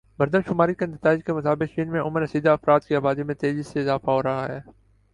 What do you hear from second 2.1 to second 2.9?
رسیدہ افراد